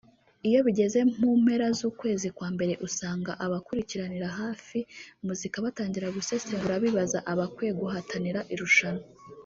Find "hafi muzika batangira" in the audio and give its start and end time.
4.39-6.13